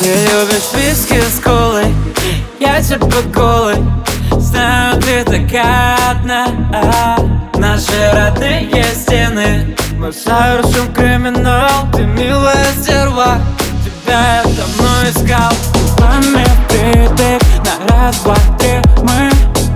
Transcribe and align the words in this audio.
Ты 0.00 0.14
любишь 0.14 0.70
виски 0.74 1.20
с 1.20 1.40
колой? 1.40 1.92
Я 2.60 2.80
типа 2.80 3.20
голый. 3.34 3.78
Знаю, 4.38 5.00
ты 5.02 5.24
такая 5.24 5.96
одна. 6.10 6.46
Наши 7.54 8.12
родные 8.12 8.84
стены. 8.94 9.76
Мы 9.96 10.12
совершим 10.12 10.92
криминал. 10.94 11.90
Ты 11.92 12.04
милая 12.04 12.66
стерва. 12.80 13.40
Тебя 13.84 14.36
я 14.36 14.42
давно 14.44 15.10
искал. 15.10 15.52
Губами 15.74 16.44
впритык 16.64 17.42
На 17.64 17.88
раз, 17.88 18.16
два, 18.18 18.36
три 18.60 18.80
Мы 18.98 19.30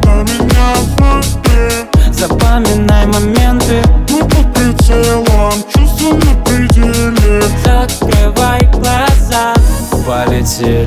На 0.04 0.22
меня 0.22 0.76
смотри. 0.94 2.12
Запоминай 2.12 3.06
моменты. 3.06 3.82
Мы 4.08 4.20
под 4.20 4.54
прицелом 4.54 5.64
Чувства 5.74 6.14
на 6.14 6.44
пределе. 6.44 7.42
Закрывай 7.64 8.60
глаза 8.66 9.21
Полетели. 10.12 10.86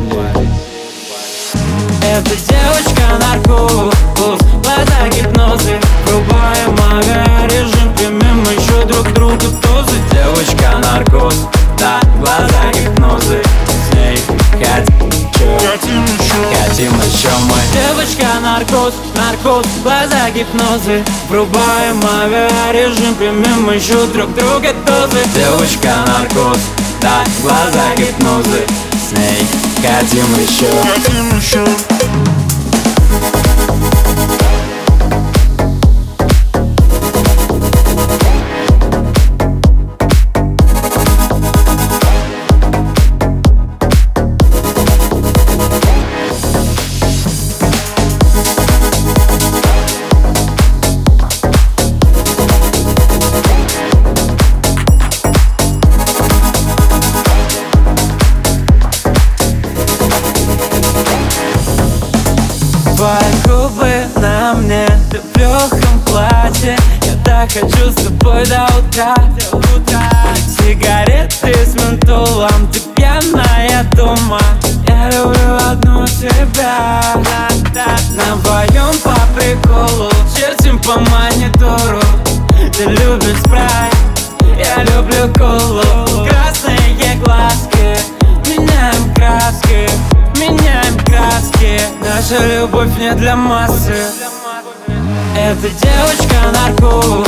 Эта 2.00 2.30
девочка 2.30 3.18
наркоз 3.20 3.96
Глаза 4.62 5.10
гипнозы. 5.10 5.80
Врубаем 6.06 6.78
авиарежим 6.94 7.92
Примем 7.96 8.44
еще 8.44 8.86
друг 8.86 9.12
другу 9.14 9.48
дозы. 9.64 9.98
Девочка 10.12 10.78
наркоз 10.78 11.48
Да, 11.80 12.00
глаза 12.20 12.72
гипнозы. 12.72 13.42
С 13.66 13.96
ней 13.96 14.20
хотим 14.52 15.10
еще 15.10 15.70
Хотим 15.72 16.04
еще. 16.04 16.36
Хотим 16.68 16.94
еще 16.94 17.30
мы. 17.50 17.58
Девочка 17.74 18.28
наркоз, 18.44 18.94
наркоз, 19.16 19.66
глаза 19.82 20.30
гипнозы. 20.30 21.04
Врубаем 21.30 22.00
авиарежим, 22.22 23.16
примем 23.16 23.72
еще 23.74 24.06
друг 24.06 24.36
друга 24.36 24.72
дозы. 24.86 25.24
Девочка 25.34 25.96
наркоз, 26.06 26.60
да, 27.06 27.24
глаза 27.44 27.96
гипнозы. 27.96 28.66
С 28.94 29.12
ней 29.12 29.46
хотим 29.76 30.26
еще. 30.40 30.66
Хотим 30.82 31.38
еще 31.38 31.64
Твои 63.06 63.34
губы 63.46 64.08
на 64.16 64.56
мне, 64.56 64.88
ты 65.12 65.20
в 65.20 65.38
легком 65.38 66.00
платье. 66.08 66.76
Я 67.04 67.14
так 67.24 67.52
хочу 67.52 67.92
с 67.92 68.04
тобой 68.04 68.44
до 68.48 68.68
утра, 68.80 69.14
до 69.38 69.58
утра. 69.58 70.10
Сигареты 70.58 71.54
с 71.54 71.76
ментолом, 71.76 72.68
ты 72.74 72.80
пьяная 72.96 73.84
дома. 73.96 74.42
Я 74.88 75.12
люблю 75.12 75.56
одну 75.70 76.08
тебя. 76.08 77.00
На 78.16 78.36
вдвоем 78.38 78.98
по 79.04 79.16
приколу, 79.36 80.10
чертим 80.36 80.80
по 80.80 80.94
монитору. 80.94 82.02
Ты 82.76 82.86
любишь 82.86 83.38
спрайт, 83.42 83.94
я 84.58 84.84
люблю 84.84 85.32
колу 85.38 86.25
Наша 92.28 92.44
любовь 92.48 92.90
не 92.98 93.14
для 93.14 93.36
массы. 93.36 93.94
Эта 95.38 95.70
девочка 95.70 96.36
наркоз 96.56 97.28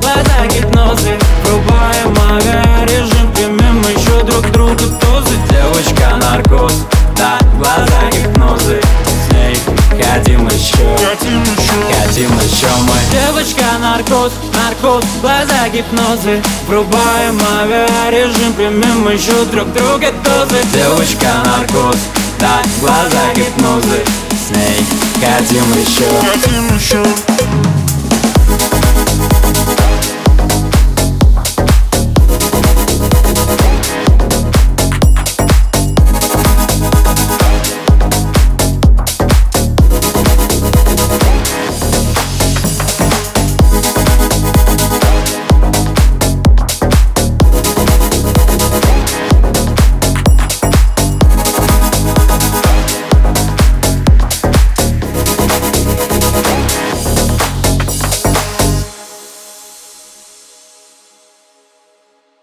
Глаза 0.00 0.46
гипнозы 0.46 1.18
Врубаем 1.42 2.14
авиарежим 2.30 3.32
Примем 3.32 3.80
еще 3.80 4.22
друг 4.24 4.48
другу 4.52 4.84
дозы 5.00 5.34
Девочка 5.50 6.14
наркоз 6.22 6.74
Да, 7.16 7.38
глаза 7.56 8.10
гипнозы 8.12 8.80
С 9.04 9.32
ней 9.32 9.56
хотим 10.00 10.46
еще. 10.46 10.76
Хотим 11.04 11.42
еще. 11.42 12.06
Хотим 12.06 12.38
еще 12.38 12.68
мы. 12.82 12.94
Девочка 13.10 13.64
наркоз, 13.80 14.32
наркоз, 14.54 15.04
глаза 15.20 15.68
гипнозы 15.72 16.40
Врубаем 16.68 17.40
авиарежим, 17.60 18.52
примем 18.52 19.08
еще 19.08 19.44
друг 19.46 19.72
друга 19.72 20.12
дозы 20.22 20.64
Девочка 20.72 21.28
наркоз, 21.44 21.96
да, 22.38 22.60
глаза 22.80 23.34
гипнозы 23.34 23.49
С 25.60 25.62
ней 25.62 25.84
хотим 25.84 25.84
еще 25.84 26.04
Хотим 26.20 26.74
еще 26.74 27.29